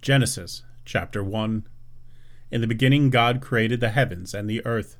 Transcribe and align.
Genesis 0.00 0.62
chapter 0.84 1.24
1. 1.24 1.66
In 2.52 2.60
the 2.60 2.68
beginning, 2.68 3.10
God 3.10 3.40
created 3.40 3.80
the 3.80 3.90
heavens 3.90 4.32
and 4.32 4.48
the 4.48 4.64
earth. 4.64 4.96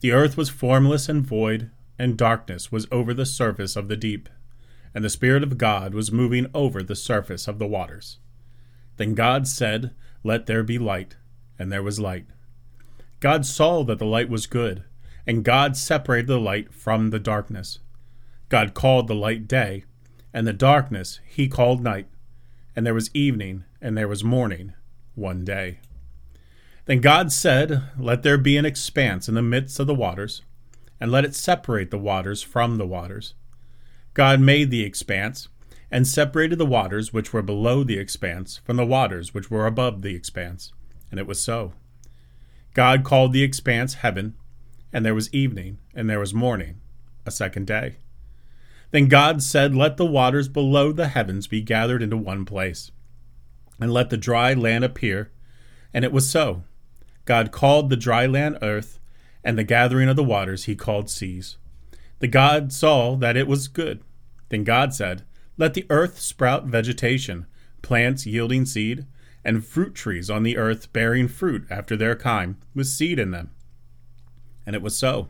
The 0.00 0.12
earth 0.12 0.36
was 0.36 0.50
formless 0.50 1.08
and 1.08 1.26
void, 1.26 1.70
and 1.98 2.16
darkness 2.16 2.70
was 2.70 2.86
over 2.92 3.14
the 3.14 3.24
surface 3.24 3.74
of 3.74 3.88
the 3.88 3.96
deep, 3.96 4.28
and 4.94 5.02
the 5.02 5.10
Spirit 5.10 5.42
of 5.42 5.56
God 5.56 5.94
was 5.94 6.12
moving 6.12 6.46
over 6.52 6.82
the 6.82 6.94
surface 6.94 7.48
of 7.48 7.58
the 7.58 7.66
waters. 7.66 8.18
Then 8.98 9.14
God 9.14 9.48
said, 9.48 9.92
Let 10.22 10.44
there 10.44 10.62
be 10.62 10.78
light, 10.78 11.16
and 11.58 11.72
there 11.72 11.82
was 11.82 11.98
light. 11.98 12.26
God 13.20 13.46
saw 13.46 13.82
that 13.84 13.98
the 13.98 14.04
light 14.04 14.28
was 14.28 14.46
good, 14.46 14.84
and 15.26 15.42
God 15.42 15.74
separated 15.74 16.26
the 16.26 16.38
light 16.38 16.72
from 16.72 17.10
the 17.10 17.18
darkness. 17.18 17.78
God 18.50 18.74
called 18.74 19.08
the 19.08 19.14
light 19.14 19.48
day, 19.48 19.84
and 20.34 20.46
the 20.46 20.52
darkness 20.52 21.18
he 21.26 21.48
called 21.48 21.82
night. 21.82 22.08
And 22.78 22.86
there 22.86 22.94
was 22.94 23.10
evening, 23.12 23.64
and 23.82 23.98
there 23.98 24.06
was 24.06 24.22
morning, 24.22 24.72
one 25.16 25.44
day. 25.44 25.80
Then 26.84 27.00
God 27.00 27.32
said, 27.32 27.82
Let 27.98 28.22
there 28.22 28.38
be 28.38 28.56
an 28.56 28.64
expanse 28.64 29.28
in 29.28 29.34
the 29.34 29.42
midst 29.42 29.80
of 29.80 29.88
the 29.88 29.96
waters, 29.96 30.42
and 31.00 31.10
let 31.10 31.24
it 31.24 31.34
separate 31.34 31.90
the 31.90 31.98
waters 31.98 32.40
from 32.40 32.78
the 32.78 32.86
waters. 32.86 33.34
God 34.14 34.38
made 34.38 34.70
the 34.70 34.84
expanse, 34.84 35.48
and 35.90 36.06
separated 36.06 36.60
the 36.60 36.66
waters 36.66 37.12
which 37.12 37.32
were 37.32 37.42
below 37.42 37.82
the 37.82 37.98
expanse 37.98 38.58
from 38.58 38.76
the 38.76 38.86
waters 38.86 39.34
which 39.34 39.50
were 39.50 39.66
above 39.66 40.02
the 40.02 40.14
expanse. 40.14 40.72
And 41.10 41.18
it 41.18 41.26
was 41.26 41.42
so. 41.42 41.72
God 42.74 43.02
called 43.02 43.32
the 43.32 43.42
expanse 43.42 43.94
heaven, 43.94 44.36
and 44.92 45.04
there 45.04 45.16
was 45.16 45.34
evening, 45.34 45.78
and 45.96 46.08
there 46.08 46.20
was 46.20 46.32
morning, 46.32 46.80
a 47.26 47.32
second 47.32 47.66
day. 47.66 47.96
Then 48.90 49.08
God 49.08 49.42
said, 49.42 49.74
Let 49.74 49.96
the 49.96 50.06
waters 50.06 50.48
below 50.48 50.92
the 50.92 51.08
heavens 51.08 51.46
be 51.46 51.60
gathered 51.60 52.02
into 52.02 52.16
one 52.16 52.44
place, 52.44 52.90
and 53.80 53.92
let 53.92 54.10
the 54.10 54.16
dry 54.16 54.54
land 54.54 54.84
appear. 54.84 55.30
And 55.92 56.04
it 56.04 56.12
was 56.12 56.28
so. 56.28 56.64
God 57.24 57.52
called 57.52 57.90
the 57.90 57.96
dry 57.96 58.26
land 58.26 58.58
earth, 58.62 58.98
and 59.44 59.58
the 59.58 59.64
gathering 59.64 60.08
of 60.08 60.16
the 60.16 60.24
waters 60.24 60.64
he 60.64 60.74
called 60.74 61.10
seas. 61.10 61.58
The 62.20 62.28
God 62.28 62.72
saw 62.72 63.16
that 63.16 63.36
it 63.36 63.46
was 63.46 63.68
good. 63.68 64.02
Then 64.48 64.64
God 64.64 64.94
said, 64.94 65.24
Let 65.56 65.74
the 65.74 65.86
earth 65.90 66.18
sprout 66.18 66.64
vegetation, 66.64 67.46
plants 67.82 68.26
yielding 68.26 68.64
seed, 68.64 69.06
and 69.44 69.64
fruit 69.64 69.94
trees 69.94 70.30
on 70.30 70.42
the 70.42 70.56
earth 70.56 70.92
bearing 70.92 71.28
fruit 71.28 71.66
after 71.70 71.96
their 71.96 72.16
kind, 72.16 72.56
with 72.74 72.86
seed 72.86 73.18
in 73.18 73.30
them. 73.30 73.50
And 74.66 74.74
it 74.74 74.82
was 74.82 74.96
so. 74.96 75.28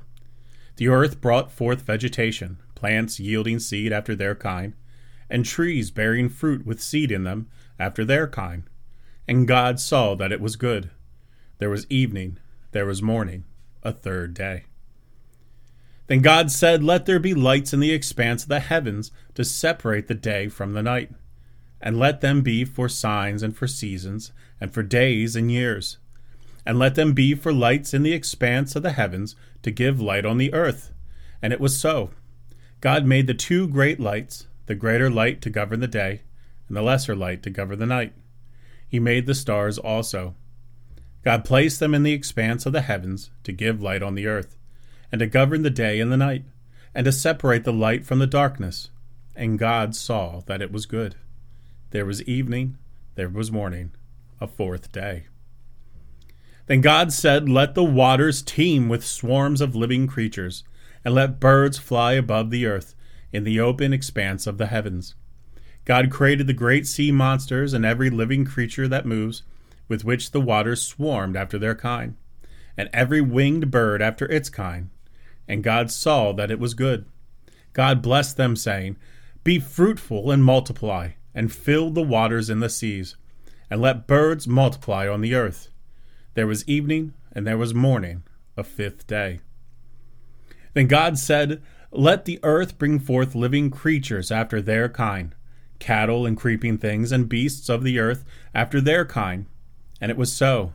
The 0.77 0.89
earth 0.89 1.21
brought 1.21 1.51
forth 1.51 1.83
vegetation, 1.83 2.59
plants 2.79 3.19
yielding 3.19 3.59
seed 3.59 3.93
after 3.93 4.15
their 4.15 4.37
kind, 4.37 4.73
and 5.29 5.45
trees 5.45 5.91
bearing 5.91 6.29
fruit 6.29 6.65
with 6.65 6.81
seed 6.81 7.11
in 7.11 7.25
them 7.25 7.49
after 7.77 8.05
their 8.05 8.29
kind. 8.29 8.63
And 9.27 9.49
God 9.49 9.81
saw 9.81 10.15
that 10.15 10.31
it 10.31 10.41
was 10.41 10.55
good. 10.55 10.91
There 11.59 11.71
was 11.71 11.91
evening, 11.91 12.39
there 12.71 12.87
was 12.87 13.03
morning, 13.03 13.45
a 13.83 13.91
third 13.91 14.33
day. 14.33 14.65
Then 16.07 16.23
God 16.23 16.53
said, 16.53 16.85
Let 16.85 17.05
there 17.05 17.19
be 17.19 17.35
lights 17.35 17.73
in 17.73 17.81
the 17.81 17.91
expanse 17.91 18.45
of 18.45 18.49
the 18.49 18.61
heavens 18.61 19.11
to 19.35 19.45
separate 19.45 20.07
the 20.07 20.15
day 20.15 20.49
from 20.49 20.73
the 20.73 20.83
night, 20.83 21.11
and 21.81 21.99
let 21.99 22.21
them 22.21 22.43
be 22.43 22.65
for 22.65 22.89
signs 22.89 23.43
and 23.43 23.57
for 23.57 23.67
seasons, 23.67 24.33
and 24.61 24.73
for 24.73 24.85
days 24.85 25.35
and 25.35 25.51
years. 25.51 25.99
And 26.65 26.79
let 26.79 26.95
them 26.95 27.13
be 27.13 27.35
for 27.35 27.53
lights 27.53 27.93
in 27.93 28.05
the 28.05 28.13
expanse 28.13 28.77
of 28.77 28.85
the 28.85 28.93
heavens 28.93 29.35
to 29.63 29.73
give 29.73 30.01
light 30.01 30.25
on 30.25 30.39
the 30.39 30.55
earth. 30.55 30.93
And 31.43 31.53
it 31.53 31.61
was 31.61 31.79
so. 31.79 32.11
God 32.81 33.05
made 33.05 33.27
the 33.27 33.35
two 33.35 33.67
great 33.67 33.99
lights, 33.99 34.47
the 34.67 34.75
greater 34.75 35.11
light 35.11 35.41
to 35.43 35.51
govern 35.51 35.81
the 35.81 35.89
day, 35.89 36.23
and 36.69 36.77
the 36.77 36.83
lesser 36.83 37.17
light 37.17 37.43
to 37.43 37.51
govern 37.51 37.79
the 37.79 37.87
night. 37.87 38.13
He 38.89 39.01
made 39.01 39.27
the 39.27 39.35
stars 39.35 39.79
also. 39.79 40.35
God 41.25 41.45
placed 41.45 41.81
them 41.81 41.95
in 41.95 42.05
the 42.05 42.13
expanse 42.13 42.67
of 42.67 42.73
the 42.73 42.83
heavens 42.83 43.31
to 43.45 43.53
give 43.53 43.83
light 43.83 44.03
on 44.03 44.15
the 44.15 44.27
earth, 44.27 44.57
and 45.11 45.19
to 45.19 45.27
govern 45.27 45.63
the 45.63 45.71
day 45.71 46.01
and 46.01 46.13
the 46.13 46.17
night, 46.17 46.45
and 46.95 47.05
to 47.05 47.13
separate 47.13 47.65
the 47.65 47.73
light 47.73 48.07
from 48.07 48.19
the 48.19 48.27
darkness. 48.27 48.91
And 49.35 49.59
God 49.59 49.95
saw 49.95 50.43
that 50.47 50.63
it 50.63 50.73
was 50.73 50.87
good. 50.87 51.17
There 51.91 52.07
was 52.07 52.23
evening, 52.25 52.79
there 53.15 53.29
was 53.29 53.51
morning, 53.51 53.93
a 54.41 54.47
fourth 54.47 54.93
day. 54.93 55.27
Then 56.67 56.81
God 56.81 57.13
said, 57.13 57.49
Let 57.49 57.75
the 57.75 57.85
waters 57.85 58.43
teem 58.43 58.89
with 58.89 59.05
swarms 59.05 59.61
of 59.61 59.75
living 59.75 60.07
creatures, 60.07 60.65
and 61.09 61.15
let 61.15 61.41
birds 61.41 61.79
fly 61.79 62.13
above 62.13 62.51
the 62.51 62.67
earth 62.67 62.95
in 63.33 63.43
the 63.45 63.59
open 63.59 63.95
expanse 63.95 64.47
of 64.47 64.59
the 64.59 64.67
heavens. 64.67 65.15
God 65.87 66.11
created 66.11 66.47
the 66.47 66.53
great 66.53 66.87
sea 66.87 67.11
monsters 67.11 67.73
and 67.73 67.83
every 67.83 68.11
living 68.11 68.45
creature 68.45 68.87
that 68.89 69.07
moves 69.07 69.43
with 69.89 70.05
which 70.05 70.33
the 70.33 70.41
waters 70.43 70.83
swarmed 70.83 71.35
after 71.35 71.59
their 71.59 71.75
kind, 71.75 72.15
and 72.77 72.91
every 72.93 73.23
winged 73.23 73.71
bird 73.71 74.03
after 74.03 74.31
its 74.31 74.51
kind. 74.51 74.91
And 75.49 75.65
God 75.65 75.91
saw 75.91 76.35
that 76.35 76.51
it 76.51 76.61
was 76.61 76.75
good. 76.75 77.07
God 77.73 78.03
blessed 78.03 78.37
them, 78.37 78.55
saying, 78.55 78.99
Be 79.45 79.59
fruitful 79.59 80.31
and 80.31 80.45
multiply, 80.45 81.13
and 81.35 81.51
fill 81.51 81.89
the 81.89 82.03
waters 82.03 82.51
in 82.51 82.61
the 82.61 82.69
seas, 82.69 83.17
and 83.71 83.81
let 83.81 84.07
birds 84.07 84.47
multiply 84.47 85.09
on 85.09 85.23
the 85.23 85.35
earth. 85.35 85.71
There 86.35 86.47
was 86.47 86.69
evening, 86.69 87.15
and 87.33 87.47
there 87.47 87.57
was 87.57 87.73
morning, 87.73 88.25
a 88.59 88.63
fifth 88.63 89.07
day. 89.07 89.41
Then 90.79 90.87
God 90.87 91.19
said, 91.19 91.61
Let 91.91 92.25
the 92.25 92.39
earth 92.45 92.79
bring 92.79 93.01
forth 93.01 93.35
living 93.35 93.69
creatures 93.69 94.31
after 94.31 94.63
their 94.63 94.89
kind, 94.89 95.35
cattle 95.81 96.25
and 96.25 96.37
creeping 96.37 96.79
things, 96.79 97.11
and 97.11 97.29
beasts 97.29 97.69
of 97.69 97.83
the 97.83 97.99
earth 97.99 98.25
after 98.55 98.81
their 98.81 99.05
kind 99.05 99.47
and 100.01 100.11
it 100.11 100.17
was 100.17 100.33
so. 100.33 100.73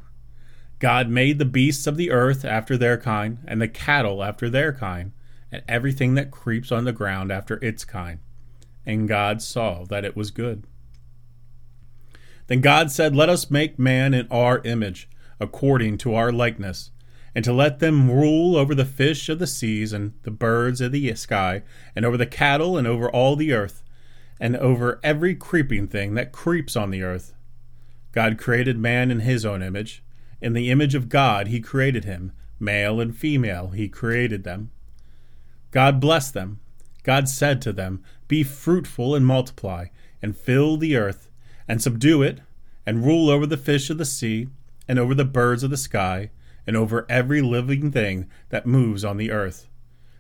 God 0.80 1.08
made 1.10 1.40
the 1.40 1.46
beasts 1.46 1.88
of 1.88 1.96
the 1.96 2.12
earth 2.12 2.44
after 2.44 2.76
their 2.76 2.98
kind, 2.98 3.38
and 3.46 3.62
the 3.62 3.68
cattle 3.70 4.22
after 4.24 4.50
their 4.50 4.74
kind, 4.74 5.14
and 5.52 5.64
everything 5.68 6.16
that 6.16 6.32
creeps 6.32 6.70
on 6.70 6.84
the 6.84 6.92
ground 6.92 7.32
after 7.32 7.64
its 7.64 7.86
kind. 7.86 8.20
And 8.86 9.08
God 9.08 9.42
saw 9.42 9.86
that 9.86 10.04
it 10.04 10.18
was 10.18 10.32
good. 10.32 10.68
Then 12.48 12.60
God 12.60 12.92
said, 12.92 13.16
Let 13.16 13.30
us 13.30 13.50
make 13.50 13.80
man 13.80 14.14
in 14.14 14.28
our 14.30 14.60
image, 14.66 15.08
according 15.40 16.00
to 16.00 16.14
our 16.16 16.34
likeness, 16.34 16.92
and 17.36 17.44
to 17.46 17.54
let 17.54 17.80
them 17.80 18.12
rule 18.12 18.56
over 18.56 18.76
the 18.76 18.86
fish 18.86 19.30
of 19.30 19.40
the 19.40 19.48
seas, 19.48 19.94
and 19.94 20.14
the 20.24 20.32
birds 20.32 20.82
of 20.82 20.92
the 20.92 21.14
sky, 21.16 21.64
and 21.96 22.06
over 22.06 22.18
the 22.18 22.26
cattle, 22.26 22.78
and 22.78 22.88
over 22.88 23.10
all 23.10 23.36
the 23.36 23.54
earth, 23.54 23.84
and 24.40 24.56
over 24.58 25.00
every 25.04 25.36
creeping 25.36 25.88
thing 25.88 26.14
that 26.14 26.32
creeps 26.32 26.76
on 26.76 26.92
the 26.92 27.02
earth. 27.02 27.34
God 28.12 28.38
created 28.38 28.78
man 28.78 29.10
in 29.10 29.22
his 29.22 29.46
own 29.46 29.64
image. 29.64 30.04
In 30.42 30.54
the 30.54 30.70
image 30.70 30.94
of 30.94 31.10
God 31.10 31.48
he 31.48 31.60
created 31.60 32.06
him. 32.06 32.32
Male 32.60 33.02
and 33.02 33.16
female 33.16 33.70
he 33.70 33.90
created 33.90 34.44
them. 34.44 34.72
God 35.72 36.00
blessed 36.00 36.34
them. 36.34 36.60
God 37.02 37.28
said 37.28 37.62
to 37.64 37.74
them, 37.74 38.04
Be 38.28 38.44
fruitful 38.44 39.16
and 39.16 39.26
multiply, 39.26 39.88
and 40.22 40.38
fill 40.38 40.78
the 40.78 40.96
earth, 40.96 41.30
and 41.68 41.82
subdue 41.82 42.22
it, 42.22 42.42
and 42.86 43.06
rule 43.06 43.30
over 43.30 43.46
the 43.46 43.58
fish 43.58 43.90
of 43.90 43.98
the 43.98 44.06
sea, 44.06 44.48
and 44.88 45.00
over 45.00 45.16
the 45.16 45.26
birds 45.26 45.64
of 45.64 45.70
the 45.70 45.78
sky, 45.78 46.30
and 46.66 46.78
over 46.78 47.06
every 47.10 47.42
living 47.42 47.92
thing 47.92 48.30
that 48.50 48.66
moves 48.66 49.04
on 49.04 49.18
the 49.18 49.32
earth. 49.32 49.68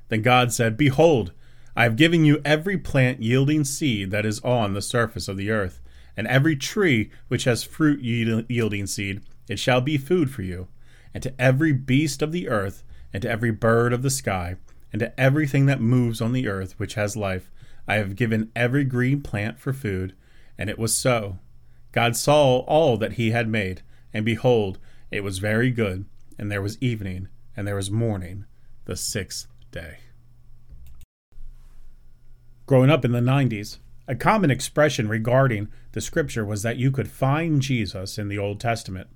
Then 0.09 0.21
God 0.21 0.51
said, 0.51 0.77
Behold, 0.77 1.31
I 1.75 1.83
have 1.83 1.95
given 1.95 2.25
you 2.25 2.41
every 2.45 2.77
plant 2.77 3.21
yielding 3.21 3.63
seed 3.63 4.11
that 4.11 4.25
is 4.25 4.39
on 4.41 4.73
the 4.73 4.81
surface 4.81 5.27
of 5.27 5.37
the 5.37 5.49
earth 5.49 5.79
and 6.15 6.27
every 6.27 6.55
tree 6.55 7.11
which 7.27 7.45
has 7.45 7.63
fruit 7.63 8.01
yielding 8.01 8.87
seed, 8.87 9.21
it 9.49 9.59
shall 9.59 9.81
be 9.81 9.97
food 9.97 10.29
for 10.29 10.41
you. 10.41 10.67
And 11.13 11.23
to 11.23 11.33
every 11.39 11.73
beast 11.73 12.21
of 12.21 12.31
the 12.31 12.49
earth, 12.49 12.83
and 13.11 13.21
to 13.21 13.29
every 13.29 13.51
bird 13.51 13.93
of 13.93 14.01
the 14.01 14.09
sky, 14.09 14.55
and 14.91 14.99
to 14.99 15.19
everything 15.19 15.65
that 15.67 15.81
moves 15.81 16.21
on 16.21 16.33
the 16.33 16.47
earth 16.47 16.79
which 16.79 16.95
has 16.95 17.15
life, 17.15 17.51
I 17.87 17.95
have 17.95 18.15
given 18.15 18.51
every 18.55 18.83
green 18.83 19.21
plant 19.21 19.59
for 19.59 19.73
food. 19.73 20.15
And 20.57 20.69
it 20.69 20.79
was 20.79 20.95
so. 20.95 21.39
God 21.91 22.15
saw 22.15 22.59
all 22.59 22.97
that 22.97 23.13
he 23.13 23.31
had 23.31 23.47
made, 23.47 23.81
and 24.13 24.25
behold, 24.25 24.79
it 25.11 25.23
was 25.23 25.39
very 25.39 25.69
good. 25.69 26.05
And 26.38 26.52
there 26.52 26.62
was 26.62 26.82
evening, 26.82 27.28
and 27.56 27.68
there 27.68 27.76
was 27.76 27.91
morning, 27.91 28.46
the 28.85 28.96
sixth 28.96 29.47
day. 29.72 29.97
Growing 32.66 32.90
up 32.90 33.03
in 33.03 33.12
the 33.12 33.20
90s, 33.20 33.78
a 34.08 34.16
common 34.16 34.52
expression 34.52 35.08
regarding 35.08 35.68
the 35.94 36.02
scripture 36.02 36.46
was 36.46 36.64
that 36.64 36.78
you 36.78 36.91
could 36.91 37.09
find 37.09 37.62
Jesus 37.62 38.18
in 38.18 38.28
the 38.28 38.38
Old 38.38 38.59
Testament. 38.59 39.08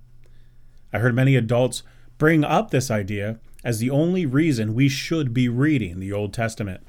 I 0.94 1.00
heard 1.00 1.16
many 1.16 1.36
adults 1.36 1.84
bring 2.18 2.44
up 2.44 2.72
this 2.72 2.90
idea 2.90 3.40
as 3.64 3.80
the 3.80 3.90
only 3.90 4.26
reason 4.26 4.74
we 4.74 4.88
should 4.88 5.34
be 5.34 5.50
reading 5.50 6.00
the 6.00 6.14
Old 6.14 6.34
Testament. 6.34 6.82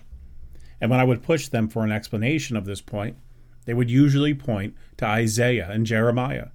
And 0.81 0.91
when 0.91 1.01
I 1.01 1.05
would 1.05 1.23
push 1.23 1.49
them 1.49 1.69
for 1.69 1.85
an 1.85 1.91
explanation 1.91 2.57
of 2.57 2.65
this 2.65 2.81
point, 2.81 3.17
they 3.65 3.75
would 3.75 3.91
usually 3.91 4.35
point 4.35 4.75
to 4.99 5.07
Isaiah 5.07 5.69
and 5.71 5.85
Jeremiah, 5.85 6.49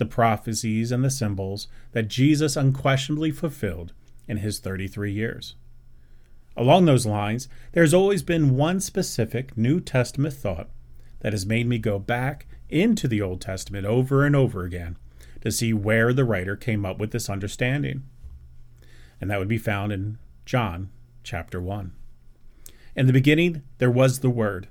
the 0.00 0.06
prophecies 0.06 0.90
and 0.90 1.04
the 1.04 1.10
symbols 1.10 1.68
that 1.92 2.08
Jesus 2.08 2.56
unquestionably 2.56 3.30
fulfilled 3.30 3.92
in 4.26 4.38
his 4.38 4.58
33 4.58 5.12
years. 5.12 5.54
Along 6.56 6.86
those 6.86 7.06
lines, 7.06 7.48
there's 7.72 7.94
always 7.94 8.24
been 8.24 8.56
one 8.56 8.80
specific 8.80 9.56
New 9.56 9.78
Testament 9.78 10.34
thought 10.34 10.68
that 11.20 11.32
has 11.32 11.46
made 11.46 11.68
me 11.68 11.78
go 11.78 11.98
back 11.98 12.46
into 12.68 13.06
the 13.06 13.20
Old 13.20 13.40
Testament 13.40 13.86
over 13.86 14.24
and 14.24 14.34
over 14.34 14.64
again 14.64 14.96
to 15.42 15.52
see 15.52 15.72
where 15.72 16.12
the 16.12 16.24
writer 16.24 16.56
came 16.56 16.84
up 16.84 16.98
with 16.98 17.12
this 17.12 17.30
understanding. 17.30 18.02
And 19.20 19.30
that 19.30 19.38
would 19.38 19.48
be 19.48 19.58
found 19.58 19.92
in 19.92 20.18
John 20.44 20.90
chapter 21.22 21.60
1. 21.60 21.92
In 22.96 23.06
the 23.06 23.12
beginning, 23.12 23.62
there 23.78 23.90
was 23.90 24.20
the 24.20 24.30
Word. 24.30 24.68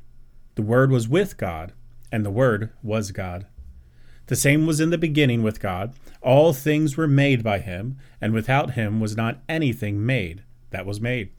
The 0.55 0.61
Word 0.61 0.91
was 0.91 1.07
with 1.07 1.37
God, 1.37 1.73
and 2.11 2.25
the 2.25 2.31
Word 2.31 2.71
was 2.83 3.11
God. 3.11 3.45
The 4.29 4.35
same 4.35 4.67
was 4.67 4.79
in 4.79 4.91
the 4.91 4.97
beginning 4.99 5.41
with 5.41 5.59
God. 5.59 5.95
All 6.21 6.53
things 6.53 6.95
were 6.95 7.07
made 7.07 7.43
by 7.43 7.57
him, 7.57 7.97
and 8.21 8.31
without 8.31 8.75
him 8.75 8.99
was 8.99 9.17
not 9.17 9.41
anything 9.49 10.05
made 10.05 10.43
that 10.69 10.85
was 10.85 11.01
made. 11.01 11.31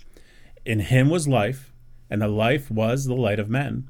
In 0.65 0.81
him 0.81 1.09
was 1.09 1.29
life, 1.29 1.73
and 2.11 2.21
the 2.21 2.27
life 2.27 2.69
was 2.69 3.05
the 3.05 3.15
light 3.15 3.39
of 3.39 3.49
men. 3.49 3.89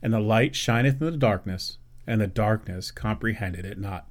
And 0.00 0.12
the 0.12 0.20
light 0.20 0.54
shineth 0.54 1.02
in 1.02 1.10
the 1.10 1.16
darkness, 1.16 1.78
and 2.06 2.20
the 2.20 2.28
darkness 2.28 2.92
comprehended 2.92 3.64
it 3.64 3.80
not. 3.80 4.06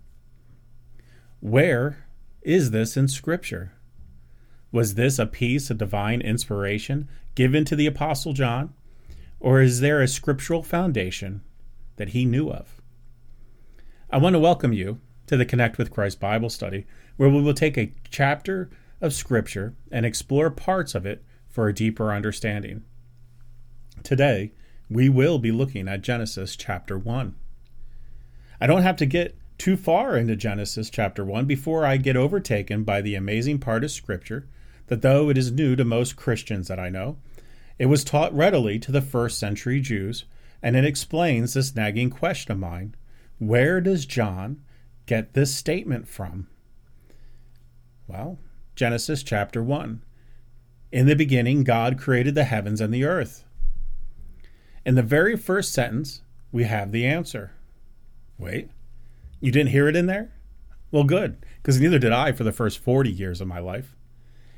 Where 1.40 2.06
is 2.42 2.72
this 2.72 2.98
in 2.98 3.08
Scripture? 3.08 3.72
Was 4.70 4.96
this 4.96 5.18
a 5.18 5.26
piece 5.26 5.70
of 5.70 5.78
divine 5.78 6.20
inspiration 6.20 7.08
given 7.36 7.64
to 7.64 7.76
the 7.78 7.88
Apostle 7.88 8.34
John? 8.34 8.74
Or 9.40 9.62
is 9.62 9.80
there 9.80 10.02
a 10.02 10.10
scriptural 10.10 10.62
foundation 10.62 11.42
that 11.96 12.10
he 12.10 12.26
knew 12.26 12.50
of? 12.50 12.75
I 14.16 14.18
want 14.18 14.32
to 14.32 14.40
welcome 14.40 14.72
you 14.72 15.02
to 15.28 15.36
the 15.36 15.44
Connect 15.44 15.78
with 15.78 15.92
Christ 15.92 16.22
Bible 16.22 16.50
study, 16.50 16.86
where 17.18 17.30
we 17.30 17.42
will 17.42 17.54
take 17.54 17.78
a 17.78 17.92
chapter 18.10 18.70
of 19.02 19.14
Scripture 19.14 19.76
and 19.92 20.06
explore 20.06 20.50
parts 20.50 20.96
of 20.96 21.06
it 21.06 21.22
for 21.50 21.68
a 21.68 21.74
deeper 21.74 22.14
understanding. 22.14 22.84
Today, 24.04 24.54
we 24.90 25.10
will 25.10 25.38
be 25.38 25.52
looking 25.52 25.90
at 25.90 26.02
Genesis 26.02 26.56
chapter 26.56 26.98
1. 26.98 27.36
I 28.62 28.68
don't 28.68 28.84
have 28.84 28.96
to 28.96 29.06
get 29.06 29.36
too 29.58 29.76
far 29.76 30.16
into 30.16 30.38
Genesis 30.38 30.90
chapter 30.90 31.26
1 31.26 31.44
before 31.44 31.86
I 31.86 31.98
get 31.98 32.16
overtaken 32.16 32.86
by 32.86 33.02
the 33.02 33.16
amazing 33.16 33.60
part 33.60 33.84
of 33.84 33.92
Scripture 33.92 34.48
that, 34.88 35.02
though 35.02 35.30
it 35.30 35.38
is 35.38 35.52
new 35.52 35.76
to 35.76 35.84
most 35.84 36.16
Christians 36.16 36.70
that 36.70 36.80
I 36.80 36.88
know, 36.88 37.18
it 37.78 37.88
was 37.88 38.06
taught 38.06 38.34
readily 38.34 38.80
to 38.80 38.94
the 38.94 39.02
first 39.02 39.38
century 39.38 39.82
Jews, 39.82 40.24
and 40.64 40.78
it 40.78 40.86
explains 40.86 41.54
this 41.54 41.76
nagging 41.76 42.12
question 42.12 42.54
of 42.54 42.60
mine 42.60 42.96
where 43.40 43.82
does 43.82 44.06
John 44.06 44.62
get 45.06 45.34
this 45.34 45.56
statement 45.56 46.08
from? 46.08 46.48
Well, 48.08 48.40
Genesis 48.76 49.24
chapter 49.24 49.64
1. 49.64 50.04
In 50.92 51.08
the 51.08 51.16
beginning, 51.16 51.64
God 51.64 51.98
created 51.98 52.36
the 52.36 52.44
heavens 52.44 52.80
and 52.80 52.94
the 52.94 53.04
earth. 53.04 53.44
In 54.86 54.96
the 54.96 55.04
very 55.04 55.36
first 55.36 55.74
sentence, 55.74 56.22
we 56.52 56.64
have 56.66 56.92
the 56.92 57.06
answer. 57.06 57.52
Wait, 58.38 58.70
you 59.40 59.52
didn't 59.52 59.72
hear 59.72 59.88
it 59.88 59.96
in 59.96 60.06
there? 60.06 60.32
Well, 60.92 61.04
good, 61.04 61.38
because 61.58 61.80
neither 61.80 62.00
did 62.00 62.12
I 62.12 62.32
for 62.32 62.44
the 62.44 62.52
first 62.52 62.80
40 62.80 63.12
years 63.12 63.42
of 63.42 63.48
my 63.48 63.60
life. 63.60 63.96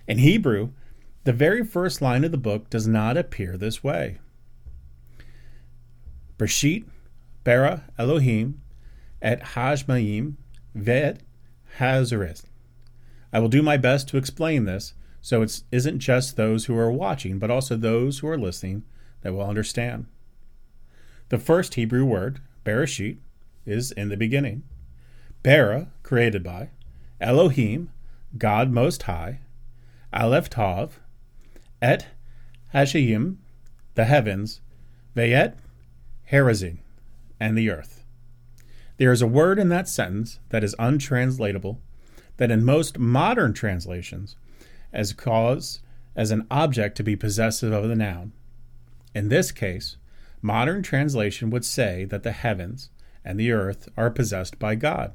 In 0.08 0.20
Hebrew, 0.20 0.72
the 1.24 1.34
very 1.34 1.66
first 1.66 2.02
line 2.02 2.24
of 2.24 2.32
the 2.32 2.38
book 2.38 2.70
does 2.70 2.88
not 2.88 3.18
appear 3.18 3.58
this 3.58 3.84
way. 3.84 4.20
Bereshit, 6.38 6.86
Bara 7.44 7.86
Elohim, 7.98 8.62
et 9.22 9.42
Hashmaim 9.42 10.36
vet 10.74 11.22
Hazareth. 11.78 12.48
I 13.34 13.40
will 13.40 13.50
do 13.50 13.62
my 13.62 13.78
best 13.78 14.08
to 14.10 14.18
explain 14.18 14.66
this 14.66 14.94
so 15.22 15.42
it 15.42 15.62
isn't 15.72 16.00
just 16.00 16.38
those 16.38 16.66
who 16.66 16.78
are 16.78 16.92
watching, 16.92 17.40
but 17.40 17.52
also 17.52 17.76
those 17.76 18.20
who 18.20 18.28
are 18.28 18.38
listening 18.38 18.84
that 19.22 19.34
will 19.34 19.44
understand. 19.44 20.06
The 21.30 21.38
first 21.38 21.74
Hebrew 21.74 22.06
word, 22.06 22.40
Bereshit, 22.64 23.18
is 23.66 23.92
in 23.92 24.10
the 24.10 24.18
beginning. 24.18 24.64
Bara, 25.44 25.90
created 26.04 26.44
by, 26.44 26.70
Elohim, 27.20 27.92
God 28.38 28.72
Most 28.72 29.04
High, 29.04 29.40
Aleph 30.14 30.50
Tav, 30.50 31.00
Et 31.82 32.08
Hashayim, 32.74 33.38
the 33.96 34.06
heavens, 34.06 34.62
Vayet 35.16 35.56
Harazin, 36.32 36.78
and 37.40 37.58
the 37.58 37.70
earth. 37.70 37.97
There 38.98 39.12
is 39.12 39.22
a 39.22 39.28
word 39.28 39.60
in 39.60 39.70
that 39.70 39.88
sentence 39.88 40.40
that 40.50 40.64
is 40.64 40.76
untranslatable, 40.80 41.80
that 42.38 42.52
in 42.52 42.66
most 42.66 42.98
modern 42.98 43.54
translations 43.54 44.36
as 44.92 45.14
cause 45.14 45.80
as 46.16 46.32
an 46.32 46.48
object 46.50 46.98
to 46.98 47.04
be 47.04 47.16
possessive 47.16 47.72
of 47.72 47.88
the 47.88 47.96
noun. 47.96 48.32
In 49.14 49.30
this 49.30 49.52
case, 49.52 49.98
modern 50.42 50.82
translation 50.82 51.50
would 51.52 51.66
say 51.66 52.06
that 52.06 52.24
the 52.24 52.32
heavens 52.32 52.90
and 53.24 53.40
the 53.40 53.52
earth 53.52 53.90
are 53.96 54.10
possessed 54.10 54.58
by 54.58 54.76
God. 54.76 55.14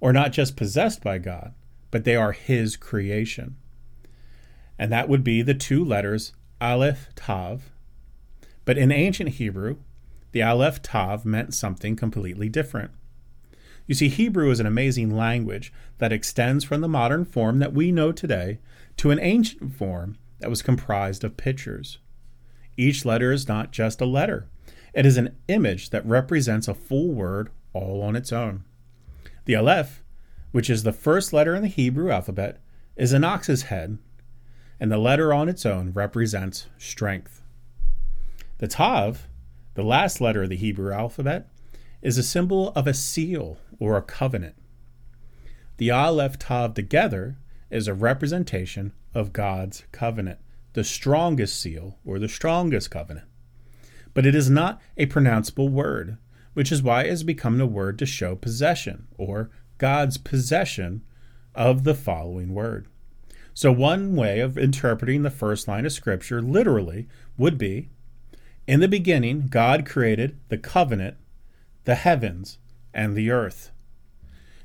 Or 0.00 0.12
not 0.12 0.32
just 0.32 0.56
possessed 0.56 1.02
by 1.02 1.18
God, 1.18 1.52
but 1.90 2.04
they 2.04 2.16
are 2.16 2.32
His 2.32 2.76
creation. 2.76 3.56
And 4.78 4.90
that 4.92 5.08
would 5.08 5.24
be 5.24 5.42
the 5.42 5.54
two 5.54 5.84
letters 5.84 6.32
Aleph 6.60 7.08
Tav. 7.14 7.70
But 8.64 8.78
in 8.78 8.90
ancient 8.90 9.30
Hebrew, 9.30 9.76
the 10.34 10.42
Aleph 10.42 10.82
Tav 10.82 11.24
meant 11.24 11.54
something 11.54 11.94
completely 11.94 12.48
different. 12.48 12.90
You 13.86 13.94
see, 13.94 14.08
Hebrew 14.08 14.50
is 14.50 14.58
an 14.58 14.66
amazing 14.66 15.16
language 15.16 15.72
that 15.98 16.12
extends 16.12 16.64
from 16.64 16.80
the 16.80 16.88
modern 16.88 17.24
form 17.24 17.60
that 17.60 17.72
we 17.72 17.92
know 17.92 18.10
today 18.10 18.58
to 18.96 19.12
an 19.12 19.20
ancient 19.20 19.76
form 19.76 20.18
that 20.40 20.50
was 20.50 20.60
comprised 20.60 21.22
of 21.22 21.36
pictures. 21.36 21.98
Each 22.76 23.04
letter 23.04 23.30
is 23.30 23.46
not 23.46 23.70
just 23.70 24.00
a 24.00 24.06
letter, 24.06 24.48
it 24.92 25.06
is 25.06 25.16
an 25.16 25.36
image 25.46 25.90
that 25.90 26.04
represents 26.04 26.66
a 26.66 26.74
full 26.74 27.12
word 27.12 27.50
all 27.72 28.02
on 28.02 28.16
its 28.16 28.32
own. 28.32 28.64
The 29.44 29.54
Aleph, 29.54 30.02
which 30.50 30.68
is 30.68 30.82
the 30.82 30.92
first 30.92 31.32
letter 31.32 31.54
in 31.54 31.62
the 31.62 31.68
Hebrew 31.68 32.10
alphabet, 32.10 32.60
is 32.96 33.12
an 33.12 33.22
ox's 33.22 33.62
head, 33.64 33.98
and 34.80 34.90
the 34.90 34.98
letter 34.98 35.32
on 35.32 35.48
its 35.48 35.64
own 35.64 35.92
represents 35.92 36.66
strength. 36.76 37.40
The 38.58 38.66
Tav 38.66 39.28
the 39.74 39.82
last 39.82 40.20
letter 40.20 40.44
of 40.44 40.48
the 40.48 40.56
Hebrew 40.56 40.92
alphabet 40.92 41.48
is 42.02 42.18
a 42.18 42.22
symbol 42.22 42.70
of 42.70 42.86
a 42.86 42.94
seal 42.94 43.58
or 43.78 43.96
a 43.96 44.02
covenant. 44.02 44.54
The 45.78 45.90
Aleph 45.90 46.38
Tav 46.38 46.74
together 46.74 47.38
is 47.70 47.88
a 47.88 47.94
representation 47.94 48.92
of 49.14 49.32
God's 49.32 49.84
covenant, 49.90 50.38
the 50.74 50.84
strongest 50.84 51.60
seal 51.60 51.98
or 52.04 52.18
the 52.18 52.28
strongest 52.28 52.90
covenant. 52.90 53.26
But 54.12 54.26
it 54.26 54.34
is 54.34 54.48
not 54.48 54.80
a 54.96 55.06
pronounceable 55.06 55.68
word, 55.68 56.18
which 56.52 56.70
is 56.70 56.82
why 56.82 57.02
it 57.02 57.10
has 57.10 57.24
become 57.24 57.60
a 57.60 57.66
word 57.66 57.98
to 57.98 58.06
show 58.06 58.36
possession 58.36 59.08
or 59.18 59.50
God's 59.78 60.18
possession 60.18 61.02
of 61.54 61.82
the 61.82 61.94
following 61.94 62.54
word. 62.54 62.86
So, 63.54 63.70
one 63.72 64.16
way 64.16 64.40
of 64.40 64.58
interpreting 64.58 65.22
the 65.22 65.30
first 65.30 65.68
line 65.68 65.86
of 65.86 65.92
Scripture 65.92 66.42
literally 66.42 67.08
would 67.36 67.56
be 67.56 67.90
in 68.66 68.80
the 68.80 68.88
beginning, 68.88 69.48
God 69.48 69.86
created 69.86 70.38
the 70.48 70.58
covenant, 70.58 71.16
the 71.84 71.96
heavens, 71.96 72.58
and 72.92 73.14
the 73.14 73.30
earth. 73.30 73.70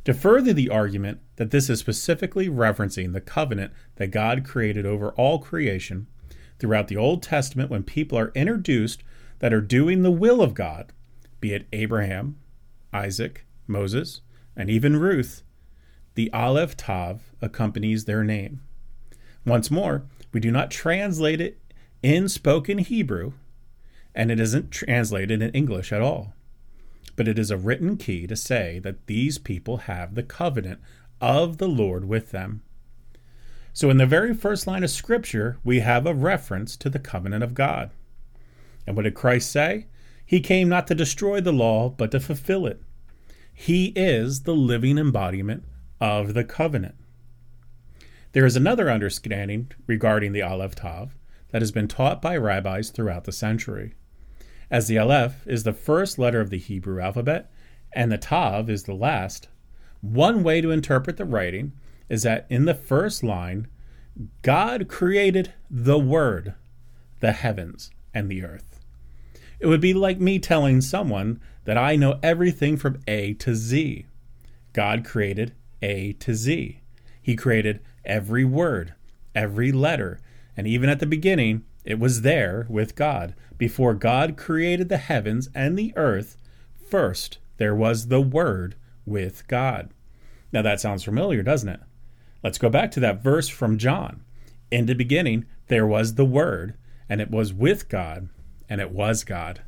To 0.05 0.13
further 0.13 0.53
the 0.53 0.69
argument 0.69 1.19
that 1.35 1.51
this 1.51 1.69
is 1.69 1.79
specifically 1.79 2.47
referencing 2.47 3.13
the 3.13 3.21
covenant 3.21 3.73
that 3.97 4.07
God 4.07 4.45
created 4.45 4.85
over 4.85 5.11
all 5.11 5.39
creation, 5.39 6.07
throughout 6.59 6.87
the 6.87 6.97
Old 6.97 7.23
Testament, 7.23 7.69
when 7.69 7.83
people 7.83 8.17
are 8.17 8.31
introduced 8.35 9.03
that 9.39 9.53
are 9.53 9.61
doing 9.61 10.01
the 10.01 10.11
will 10.11 10.41
of 10.41 10.53
God, 10.53 10.91
be 11.39 11.53
it 11.53 11.67
Abraham, 11.71 12.37
Isaac, 12.93 13.45
Moses, 13.67 14.21
and 14.55 14.69
even 14.69 14.97
Ruth, 14.97 15.43
the 16.15 16.31
Aleph 16.33 16.75
Tav 16.75 17.31
accompanies 17.41 18.05
their 18.05 18.23
name. 18.23 18.61
Once 19.45 19.71
more, 19.71 20.03
we 20.33 20.39
do 20.39 20.51
not 20.51 20.71
translate 20.71 21.39
it 21.39 21.59
in 22.03 22.27
spoken 22.27 22.79
Hebrew 22.79 23.33
and 24.15 24.31
it 24.31 24.39
isn't 24.39 24.71
translated 24.71 25.41
in 25.41 25.51
English 25.51 25.91
at 25.91 26.01
all. 26.01 26.33
But 27.15 27.27
it 27.27 27.37
is 27.37 27.51
a 27.51 27.57
written 27.57 27.97
key 27.97 28.27
to 28.27 28.35
say 28.35 28.79
that 28.79 29.07
these 29.07 29.37
people 29.37 29.77
have 29.77 30.15
the 30.15 30.23
covenant 30.23 30.79
of 31.21 31.57
the 31.57 31.67
Lord 31.67 32.05
with 32.05 32.31
them. 32.31 32.61
So, 33.73 33.89
in 33.89 33.97
the 33.97 34.05
very 34.05 34.33
first 34.33 34.67
line 34.67 34.83
of 34.83 34.89
Scripture, 34.89 35.57
we 35.63 35.79
have 35.79 36.05
a 36.05 36.13
reference 36.13 36.75
to 36.77 36.89
the 36.89 36.99
covenant 36.99 37.43
of 37.43 37.53
God. 37.53 37.91
And 38.87 38.95
what 38.95 39.03
did 39.03 39.13
Christ 39.13 39.51
say? 39.51 39.87
He 40.25 40.39
came 40.39 40.69
not 40.69 40.87
to 40.87 40.95
destroy 40.95 41.41
the 41.41 41.53
law, 41.53 41.89
but 41.89 42.11
to 42.11 42.19
fulfill 42.19 42.65
it. 42.65 42.81
He 43.53 43.87
is 43.95 44.41
the 44.41 44.55
living 44.55 44.97
embodiment 44.97 45.63
of 45.99 46.33
the 46.33 46.43
covenant. 46.43 46.95
There 48.31 48.45
is 48.45 48.55
another 48.55 48.89
understanding 48.89 49.71
regarding 49.87 50.31
the 50.31 50.41
Aleph 50.41 50.75
Tav 50.75 51.15
that 51.51 51.61
has 51.61 51.71
been 51.71 51.87
taught 51.87 52.21
by 52.21 52.37
rabbis 52.37 52.89
throughout 52.89 53.23
the 53.23 53.31
century. 53.31 53.93
As 54.71 54.87
the 54.87 54.97
Aleph 54.97 55.47
is 55.47 55.63
the 55.63 55.73
first 55.73 56.19
letter 56.19 56.41
of 56.41 56.49
the 56.49 56.59
Hebrew 56.59 57.01
alphabet 57.01 57.51
and 57.93 58.11
the 58.11 58.17
Tav 58.17 58.69
is 58.69 58.83
the 58.83 58.93
last, 58.93 59.47
one 60.01 60.43
way 60.43 60.61
to 60.61 60.71
interpret 60.71 61.17
the 61.17 61.25
writing 61.25 61.73
is 62.07 62.23
that 62.23 62.45
in 62.49 62.65
the 62.65 62.73
first 62.73 63.23
line, 63.23 63.67
God 64.41 64.87
created 64.87 65.53
the 65.69 65.99
Word, 65.99 66.53
the 67.19 67.31
heavens, 67.31 67.91
and 68.13 68.29
the 68.29 68.43
earth. 68.43 68.79
It 69.59 69.67
would 69.67 69.81
be 69.81 69.93
like 69.93 70.19
me 70.19 70.39
telling 70.39 70.81
someone 70.81 71.41
that 71.65 71.77
I 71.77 71.95
know 71.95 72.19
everything 72.23 72.77
from 72.77 72.99
A 73.07 73.33
to 73.35 73.55
Z. 73.55 74.05
God 74.73 75.03
created 75.03 75.53
A 75.81 76.13
to 76.13 76.33
Z. 76.33 76.81
He 77.21 77.35
created 77.35 77.81
every 78.05 78.45
word, 78.45 78.93
every 79.35 79.71
letter, 79.71 80.19
and 80.59 80.67
even 80.67 80.89
at 80.89 80.99
the 80.99 81.05
beginning, 81.05 81.63
it 81.85 81.99
was 81.99 82.19
there 82.19 82.67
with 82.67 82.97
God. 82.97 83.33
Before 83.57 83.93
God 83.93 84.35
created 84.35 84.89
the 84.89 84.97
heavens 84.97 85.47
and 85.55 85.79
the 85.79 85.93
earth, 85.95 86.35
first 86.85 87.37
there 87.55 87.73
was 87.73 88.09
the 88.09 88.19
Word 88.19 88.75
with 89.05 89.47
God. 89.47 89.93
Now 90.51 90.61
that 90.61 90.81
sounds 90.81 91.05
familiar, 91.05 91.43
doesn't 91.43 91.69
it? 91.69 91.79
Let's 92.43 92.57
go 92.57 92.67
back 92.67 92.91
to 92.91 92.99
that 92.99 93.23
verse 93.23 93.47
from 93.47 93.77
John. 93.77 94.25
In 94.69 94.85
the 94.85 94.95
beginning, 94.95 95.45
there 95.69 95.87
was 95.87 96.15
the 96.15 96.25
Word, 96.25 96.73
and 97.07 97.21
it 97.21 97.31
was 97.31 97.53
with 97.53 97.87
God, 97.87 98.27
and 98.67 98.81
it 98.81 98.91
was 98.91 99.23
God. 99.23 99.61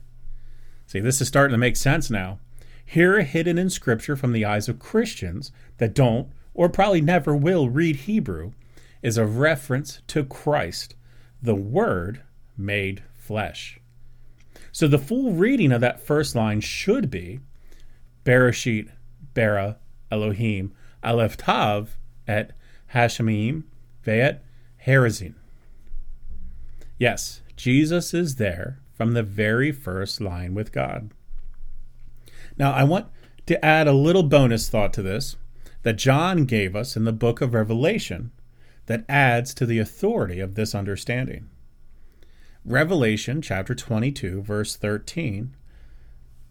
See, 0.87 0.99
this 0.99 1.21
is 1.21 1.29
starting 1.29 1.53
to 1.53 1.57
make 1.57 1.77
sense 1.77 2.09
now. 2.09 2.39
Here, 2.85 3.21
hidden 3.21 3.57
in 3.57 3.69
Scripture 3.69 4.17
from 4.17 4.33
the 4.33 4.43
eyes 4.43 4.67
of 4.67 4.77
Christians 4.77 5.53
that 5.77 5.95
don't 5.95 6.27
or 6.53 6.67
probably 6.67 6.99
never 6.99 7.33
will 7.33 7.69
read 7.69 7.95
Hebrew, 7.95 8.51
is 9.01 9.17
a 9.17 9.25
reference 9.25 10.01
to 10.07 10.23
Christ, 10.23 10.95
the 11.41 11.55
Word 11.55 12.21
made 12.57 13.03
flesh. 13.13 13.79
So 14.71 14.87
the 14.87 14.97
full 14.97 15.33
reading 15.33 15.71
of 15.71 15.81
that 15.81 16.05
first 16.05 16.35
line 16.35 16.61
should 16.61 17.09
be 17.09 17.39
Bereshit, 18.23 18.89
Bara, 19.33 19.77
Elohim, 20.11 20.73
Aleph 21.03 21.37
Tav, 21.37 21.97
et 22.27 22.51
Hashemim, 22.93 23.63
Ve'et 24.05 24.39
Harazin. 24.85 25.33
Yes, 26.97 27.41
Jesus 27.55 28.13
is 28.13 28.35
there 28.35 28.79
from 28.93 29.13
the 29.13 29.23
very 29.23 29.71
first 29.71 30.21
line 30.21 30.53
with 30.53 30.71
God. 30.71 31.11
Now, 32.57 32.71
I 32.71 32.83
want 32.83 33.07
to 33.47 33.63
add 33.65 33.87
a 33.87 33.93
little 33.93 34.23
bonus 34.23 34.69
thought 34.69 34.93
to 34.93 35.01
this 35.01 35.35
that 35.83 35.93
John 35.93 36.45
gave 36.45 36.75
us 36.75 36.95
in 36.95 37.05
the 37.05 37.11
book 37.11 37.41
of 37.41 37.53
Revelation 37.53 38.31
that 38.85 39.05
adds 39.07 39.53
to 39.53 39.65
the 39.65 39.79
authority 39.79 40.39
of 40.39 40.55
this 40.55 40.75
understanding. 40.75 41.49
Revelation 42.63 43.41
chapter 43.41 43.73
22, 43.73 44.41
verse 44.41 44.75
13, 44.75 45.55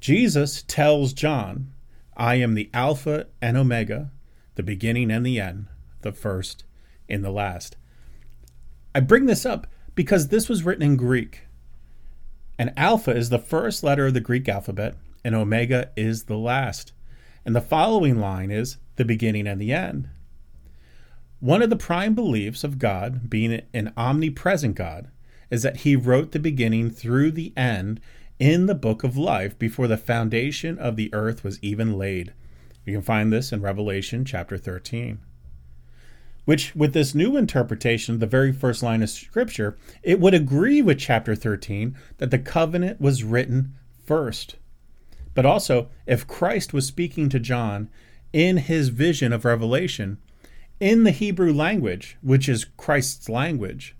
Jesus 0.00 0.62
tells 0.62 1.12
John, 1.12 1.72
I 2.16 2.36
am 2.36 2.54
the 2.54 2.70
Alpha 2.74 3.26
and 3.40 3.56
Omega, 3.56 4.10
the 4.54 4.62
beginning 4.62 5.10
and 5.10 5.24
the 5.24 5.38
end, 5.38 5.66
the 6.02 6.12
first 6.12 6.64
and 7.08 7.24
the 7.24 7.30
last. 7.30 7.76
I 8.94 9.00
bring 9.00 9.26
this 9.26 9.46
up 9.46 9.66
because 9.94 10.28
this 10.28 10.48
was 10.48 10.64
written 10.64 10.82
in 10.82 10.96
Greek. 10.96 11.42
And 12.58 12.72
Alpha 12.76 13.12
is 13.14 13.30
the 13.30 13.38
first 13.38 13.82
letter 13.82 14.06
of 14.06 14.14
the 14.14 14.20
Greek 14.20 14.48
alphabet, 14.48 14.96
and 15.24 15.34
Omega 15.34 15.90
is 15.96 16.24
the 16.24 16.36
last. 16.36 16.92
And 17.44 17.54
the 17.54 17.60
following 17.60 18.18
line 18.18 18.50
is 18.50 18.78
the 18.96 19.04
beginning 19.04 19.46
and 19.46 19.60
the 19.60 19.72
end. 19.72 20.08
One 21.40 21.62
of 21.62 21.70
the 21.70 21.76
prime 21.76 22.14
beliefs 22.14 22.64
of 22.64 22.78
God, 22.78 23.30
being 23.30 23.62
an 23.72 23.94
omnipresent 23.96 24.74
God, 24.74 25.08
is 25.50 25.62
that 25.62 25.78
He 25.78 25.96
wrote 25.96 26.32
the 26.32 26.38
beginning 26.38 26.90
through 26.90 27.30
the 27.30 27.54
end 27.56 27.98
in 28.38 28.66
the 28.66 28.74
book 28.74 29.02
of 29.04 29.16
life 29.16 29.58
before 29.58 29.88
the 29.88 29.96
foundation 29.96 30.78
of 30.78 30.96
the 30.96 31.12
earth 31.14 31.42
was 31.42 31.58
even 31.62 31.96
laid. 31.96 32.34
You 32.84 32.92
can 32.92 33.02
find 33.02 33.32
this 33.32 33.52
in 33.52 33.62
Revelation 33.62 34.26
chapter 34.26 34.58
13. 34.58 35.18
Which, 36.44 36.76
with 36.76 36.92
this 36.92 37.14
new 37.14 37.38
interpretation 37.38 38.12
of 38.12 38.20
the 38.20 38.26
very 38.26 38.52
first 38.52 38.82
line 38.82 39.02
of 39.02 39.08
Scripture, 39.08 39.78
it 40.02 40.20
would 40.20 40.34
agree 40.34 40.82
with 40.82 40.98
chapter 40.98 41.34
13 41.34 41.96
that 42.18 42.30
the 42.30 42.38
covenant 42.38 43.00
was 43.00 43.24
written 43.24 43.74
first. 44.04 44.56
But 45.32 45.46
also, 45.46 45.88
if 46.06 46.26
Christ 46.26 46.74
was 46.74 46.86
speaking 46.86 47.30
to 47.30 47.40
John 47.40 47.88
in 48.30 48.58
his 48.58 48.90
vision 48.90 49.32
of 49.32 49.46
Revelation 49.46 50.18
in 50.80 51.04
the 51.04 51.10
Hebrew 51.10 51.52
language, 51.52 52.16
which 52.22 52.48
is 52.48 52.64
Christ's 52.64 53.28
language, 53.28 53.94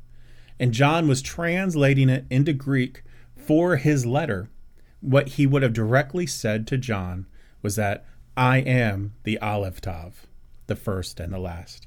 and 0.58 0.72
John 0.72 1.06
was 1.06 1.22
translating 1.22 2.08
it 2.08 2.24
into 2.30 2.52
Greek 2.52 3.02
for 3.36 3.76
his 3.76 4.06
letter, 4.06 4.50
what 5.00 5.28
he 5.28 5.46
would 5.46 5.62
have 5.62 5.72
directly 5.72 6.26
said 6.26 6.66
to 6.66 6.78
John 6.78 7.26
was 7.62 7.76
that 7.76 8.06
I 8.36 8.58
am 8.58 9.14
the 9.24 9.38
Aleph 9.38 9.80
Tav, 9.80 10.26
the 10.66 10.76
first 10.76 11.20
and 11.20 11.32
the 11.32 11.38
last. 11.38 11.86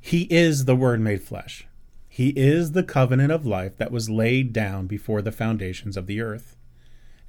He 0.00 0.22
is 0.30 0.64
the 0.64 0.76
Word 0.76 1.00
made 1.00 1.22
flesh. 1.22 1.66
He 2.08 2.30
is 2.30 2.72
the 2.72 2.82
covenant 2.82 3.30
of 3.30 3.46
life 3.46 3.76
that 3.76 3.92
was 3.92 4.10
laid 4.10 4.52
down 4.52 4.86
before 4.86 5.22
the 5.22 5.32
foundations 5.32 5.96
of 5.96 6.06
the 6.06 6.20
earth. 6.20 6.56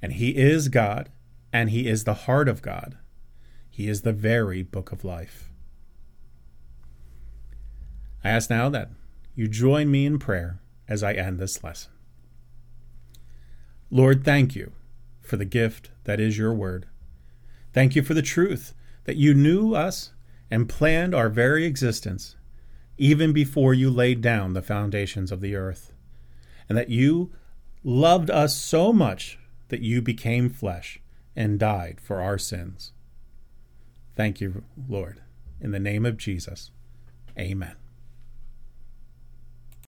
And 0.00 0.14
He 0.14 0.36
is 0.36 0.68
God, 0.68 1.10
and 1.52 1.70
He 1.70 1.86
is 1.86 2.04
the 2.04 2.14
heart 2.14 2.48
of 2.48 2.62
God. 2.62 2.96
He 3.70 3.88
is 3.88 4.02
the 4.02 4.12
very 4.12 4.62
book 4.62 4.90
of 4.92 5.04
life. 5.04 5.51
I 8.24 8.30
ask 8.30 8.50
now 8.50 8.68
that 8.68 8.90
you 9.34 9.48
join 9.48 9.90
me 9.90 10.06
in 10.06 10.18
prayer 10.18 10.60
as 10.88 11.02
I 11.02 11.14
end 11.14 11.38
this 11.38 11.62
lesson. 11.64 11.90
Lord, 13.90 14.24
thank 14.24 14.54
you 14.54 14.72
for 15.20 15.36
the 15.36 15.44
gift 15.44 15.90
that 16.04 16.20
is 16.20 16.38
your 16.38 16.54
word. 16.54 16.86
Thank 17.72 17.96
you 17.96 18.02
for 18.02 18.14
the 18.14 18.22
truth 18.22 18.74
that 19.04 19.16
you 19.16 19.34
knew 19.34 19.74
us 19.74 20.12
and 20.50 20.68
planned 20.68 21.14
our 21.14 21.28
very 21.28 21.64
existence 21.64 22.36
even 22.98 23.32
before 23.32 23.74
you 23.74 23.90
laid 23.90 24.20
down 24.20 24.52
the 24.52 24.62
foundations 24.62 25.32
of 25.32 25.40
the 25.40 25.56
earth, 25.56 25.92
and 26.68 26.76
that 26.76 26.90
you 26.90 27.32
loved 27.82 28.30
us 28.30 28.54
so 28.54 28.92
much 28.92 29.38
that 29.68 29.80
you 29.80 30.00
became 30.00 30.48
flesh 30.48 31.00
and 31.34 31.58
died 31.58 31.98
for 32.00 32.20
our 32.20 32.38
sins. 32.38 32.92
Thank 34.14 34.40
you, 34.40 34.62
Lord. 34.88 35.22
In 35.60 35.70
the 35.70 35.80
name 35.80 36.04
of 36.04 36.18
Jesus, 36.18 36.70
amen. 37.38 37.81